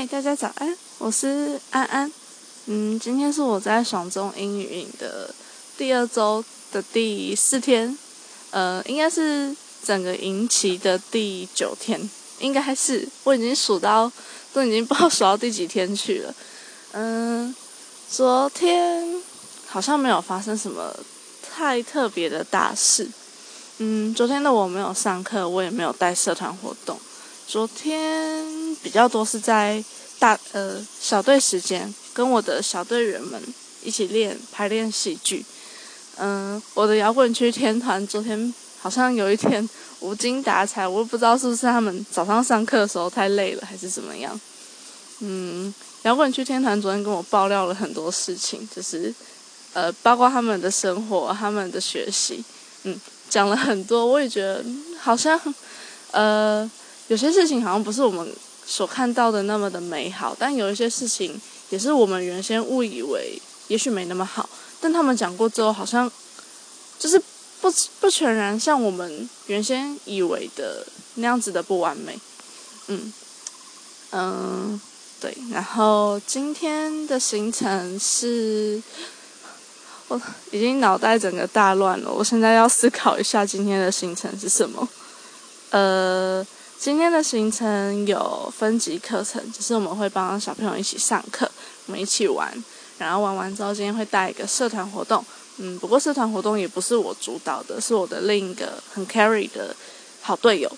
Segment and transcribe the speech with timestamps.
[0.00, 2.10] 嗨，大家早安，我是安安。
[2.64, 5.28] 嗯，今天是我在爽中英语营的
[5.76, 6.42] 第二周
[6.72, 7.98] 的第四天，
[8.48, 12.00] 呃，应该是整个营期的第九天，
[12.38, 14.10] 应该是我已经数到
[14.54, 16.34] 都已经不知道数到第几天去了。
[16.92, 17.54] 嗯，
[18.08, 19.20] 昨天
[19.66, 20.96] 好像没有发生什么
[21.42, 23.06] 太特别的大事。
[23.76, 26.98] 嗯，昨天的我没有上课，我也没有带社团活动。
[27.50, 28.46] 昨天
[28.80, 29.82] 比较多是在
[30.20, 33.42] 大呃小队时间，跟我的小队员们
[33.82, 35.44] 一起练排练戏剧。
[36.18, 39.68] 嗯，我的摇滚区天团昨天好像有一天
[39.98, 44.40] 无精打采，我也不知道是不是他们早上上课的时候太累了，还是怎么样。
[45.18, 49.12] 嗯，摇滚区天团昨天跟我爆料了很多事情，就是
[49.72, 52.44] 呃包括他们的生活、他们的学习，
[52.84, 54.64] 嗯，讲了很多，我也觉得
[55.00, 55.36] 好像
[56.12, 56.70] 呃。
[57.10, 58.32] 有些事情好像不是我们
[58.64, 64.48] 所看到的那么的美好，但有一些事情也是我们原先误以为也许没那么好，
[64.80, 66.08] 但他们讲过之后，好像
[67.00, 67.20] 就是
[67.60, 67.68] 不
[67.98, 72.16] 不全然像我们原先以为的那样子的不完美。
[72.86, 73.12] 嗯
[74.12, 74.80] 嗯，
[75.20, 75.36] 对。
[75.50, 78.80] 然后今天的行程是，
[80.06, 80.20] 我
[80.52, 84.88] 已经脑袋整个大乱了，我现在要思考一下今天的行程是什么。
[85.70, 86.46] 呃。
[86.80, 91.46] 今天的行程有分级课程，就是我们会帮小朋友一起上课，
[91.84, 92.50] 我们一起玩，
[92.96, 95.22] 然后玩完之后，今天会带一个社团活动。
[95.58, 99.76] 嗯，不过社团活动也不是我主导的，是我的另一个很 carry 的
[100.22, 100.72] 好队友。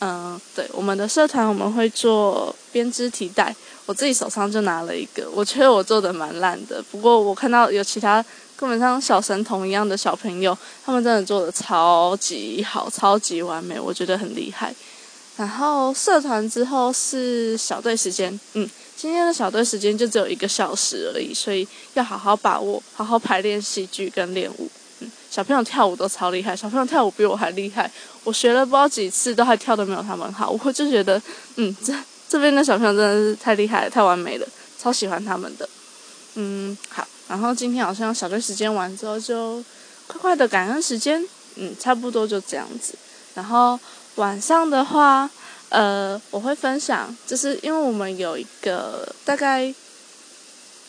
[0.00, 6.82] 嗯，对，我们的社团我们会做编织提袋，我自己手上就拿了一个，我觉得我做的蛮烂的。
[6.90, 8.24] 不过我看到有其他
[8.56, 14.74] 根本像小神童一样的小朋友，他们真的做的超级好，超级完美，我觉得很厉害。
[15.36, 24.70] 然后社团之后是小队时间，嗯，今天的小队时间就只有一个小时而已，所以要好好把握，好好排练戏剧跟练舞。
[25.00, 27.90] 嗯，小朋友跳舞都超厉害，小朋友跳舞比我还厉害，
[28.24, 30.50] 我学了不知道几次，都还跳的没有他们好。
[30.50, 31.20] 我就觉得，
[31.56, 31.94] 嗯，这
[32.28, 34.46] 这边的小朋友真的是太厉害了，太完美了，
[34.78, 35.66] 超喜欢他们的。
[36.34, 39.64] 嗯，好，然后今天好像小队时间完之后就
[40.06, 41.26] 快快的感恩时间，
[41.56, 42.94] 嗯，差不多就这样子，
[43.34, 43.80] 然后。
[44.16, 45.30] 晚上的话，
[45.70, 49.74] 呃，我会分享，就是因为我们有一个大概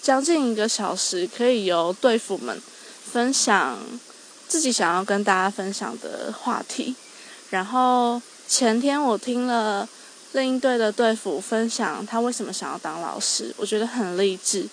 [0.01, 2.61] 将近一个小时，可以由队服们
[3.11, 3.79] 分享
[4.49, 6.93] 自己想要跟大家分享的话题。
[7.49, 9.87] 然后前天我听了
[10.33, 14.67] 另一队的队服分享他为什么想要当老师，我觉得很励志。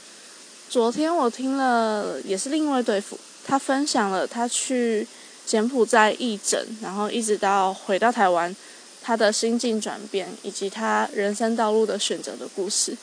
[0.69, 3.17] 昨天我听了也是另一位队服，
[3.47, 5.07] 他分享了他去。
[5.51, 8.55] 柬埔寨义诊，然后一直到回到台湾，
[9.03, 12.97] 他的心境转变以及他人生道路的选择的故事，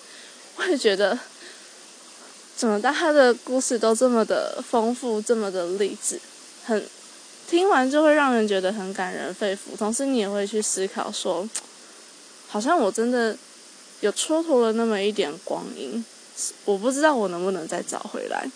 [0.56, 1.20] 我也觉得，
[2.56, 6.22] 怎么大他的故事都这么的丰富，这么的励志，
[6.64, 6.88] 很
[7.50, 9.76] 听完就会让人觉得很感人肺腑。
[9.78, 11.46] 同时，你也会去思考说，
[12.48, 13.36] 好像我真的
[14.00, 16.02] 有蹉跎了那么一点光阴，
[16.64, 18.50] 我不知道我能不能再找回来。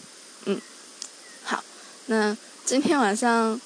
[0.45, 0.57] 嗯，
[1.43, 1.61] 好，
[2.05, 3.59] 那今天晚上。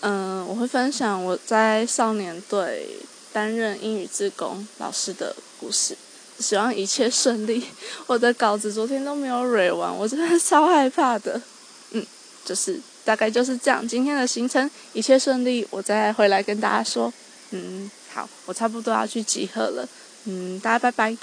[0.00, 2.86] 嗯，我会分享我在少年队
[3.32, 5.96] 担任英语自工老师的故事，
[6.38, 7.64] 希望一切顺利。
[8.06, 11.40] 我的稿子昨天都没有蕊完，我真的 超害怕的。
[11.90, 12.04] 嗯，
[12.44, 13.86] 就是大概就是这样。
[13.86, 17.12] 今天的行程一切顺利，我再回来跟大家说。
[17.50, 19.86] 嗯，好，我差不多要去集合了。
[20.24, 21.16] 嗯，大家拜拜。